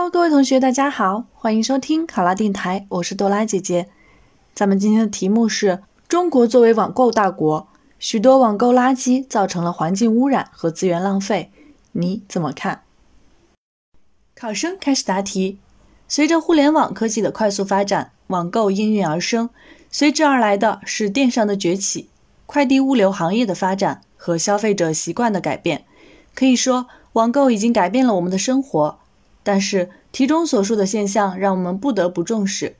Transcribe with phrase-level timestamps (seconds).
[0.00, 3.86] Hello，各位同学，大家好，欢迎收听考拉电台，我是多拉姐姐。
[4.54, 11.52] 咱们今天的题目是：中国作为网购大国，许多网购垃圾造成了环境污染和资源浪费，
[11.92, 12.80] 你怎么看？
[14.34, 15.58] 考生开始答题。
[16.08, 19.50] 随着互联网科技的快速发展，网购应运而生，
[19.90, 22.08] 随之而来的是电商的崛起、
[22.46, 25.84] 快递物流行业的发展和消费者习惯的改变。
[26.34, 28.98] 可以说，网购已经改变了我们的生活。
[29.50, 32.76] 但是题中所述的现象让我们不得不重视，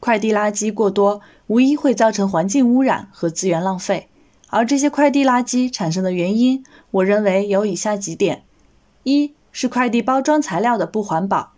[0.00, 4.08] 快递垃圾过多无疑会造成环境污染和资源浪费。
[4.48, 8.42] 而这些快递垃圾产生的原因，我认为有以下几点：
[9.04, 11.52] 一是快递包装材料的不环保，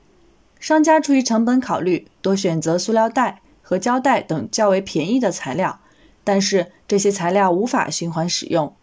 [0.61, 5.80] 商家出于成本考虑，多选择塑料袋和胶带等较为便宜的材料，
[6.23, 8.75] 但是这些材料无法循环使用，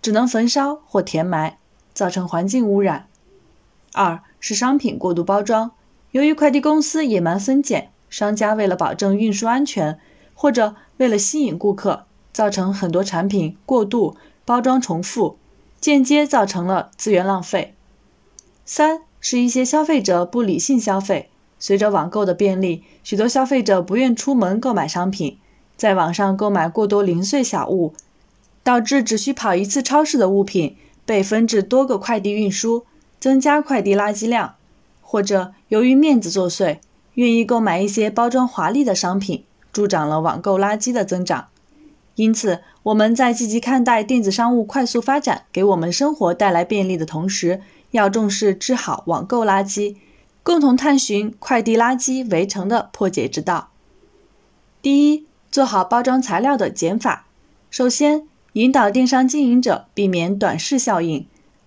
[0.00, 1.58] 只能焚烧或填埋，
[1.92, 3.08] 造成环境污染。
[3.96, 5.72] 二是商品过度包装，
[6.10, 9.98] 由于快递公司野蛮分拣，商家为了保证运输安全，
[10.34, 15.38] 或者为了吸引顾客，造成很多产品过度包装重复，
[15.80, 17.74] 间接造成了资源浪费。
[18.66, 25.38] 三是一些消费者不理性消费，随着网购的便利，许多消费者不愿出门购买商品，
[25.78, 27.94] 在网上购买过多零碎小物，
[28.62, 32.84] 导致只需跑一次超市的物品被分至多个快递运输。
[33.18, 34.54] 增加快递垃圾量，
[35.02, 36.78] 或者由于面子作祟，
[37.14, 41.46] 愿意购买一些包装华丽的商品，助长了网购垃圾的增长。
[42.14, 49.96] 因此，我们在积极看待电子商务快速发展给我们生活带来便利的同时，要重视治好网购垃圾，
[50.42, 53.70] 共同探寻快递垃圾围城的破解之道。
[54.80, 57.26] 第一，做好包装材料的减法。
[57.70, 61.26] 首先，引导电商经营者避免短视效应。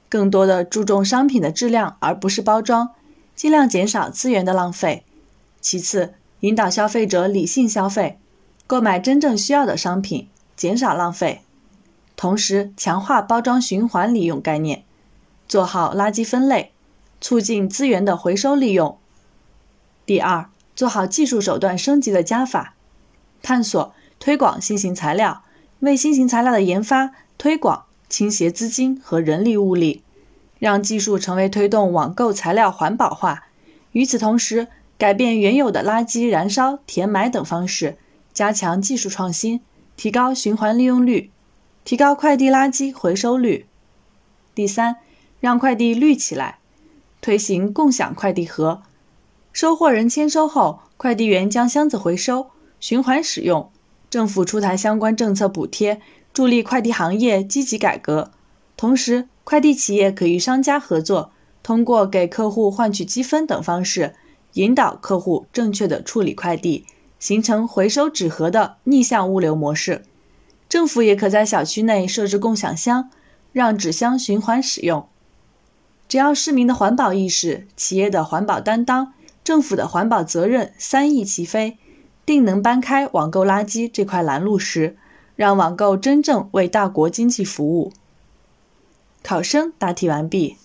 [0.10, 2.90] 更多的注重商品的质量，而不是包装，
[3.36, 5.06] 尽量减少资源的浪费。
[5.62, 8.18] 其次，引导消费者理性消费，
[8.66, 11.42] 购买真正需要的商品，减少浪费。
[12.16, 14.84] 同时，强化包装循环利用概念，
[15.48, 16.72] 做好垃圾分类，
[17.22, 18.98] 促进资源的回收利用。
[20.06, 22.74] 第二，做好技术手段升级的加法，
[23.44, 25.44] 探索推广新型材料，
[25.82, 27.86] 为新型材料的研发推广。
[28.10, 30.04] 倾斜资金和人力物力，
[30.58, 33.46] 让技术成为推动网购材料环保化。
[33.92, 37.98] 与此同时，改变原有的垃圾燃烧、填埋等方式，
[38.34, 39.62] 加强技术创新，
[39.96, 41.30] 提高循环利用率，
[41.86, 43.68] 提高快递垃圾回收率。
[44.54, 44.98] 第三，
[45.40, 46.58] 让快递绿起来，
[47.22, 48.82] 推行共享快递盒，
[49.54, 52.48] 收货人签收后，快递员将箱子回收、
[52.80, 53.72] 循环使用，
[54.10, 56.02] 政府出台相关政策补贴。
[56.32, 58.32] 助力快递行业积极改革，
[58.78, 61.32] 同时，快递企业可与商家合作，
[61.62, 64.16] 通过给客户换取积分等方式，
[64.54, 66.86] 引导客户正确的处理快递，
[67.20, 70.04] 形成回收纸盒的逆向物流模式。
[70.70, 73.10] 政府也可在小区内设置共享箱，
[73.52, 75.08] 让纸箱循环使用。
[76.08, 79.14] 只要市民的环保意识、企业的环保担当、
[79.44, 81.78] 政府的环保责任三翼齐飞，
[82.26, 84.96] 定能搬开网购垃圾这块拦路石。
[85.40, 87.94] 让网购真正为大国经济服务。
[89.24, 90.58] 考生答题完毕。